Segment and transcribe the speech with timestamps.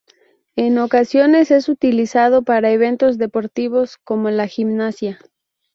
[0.55, 5.19] En ocasiones es utilizado para eventos deportivos como la gimnasia.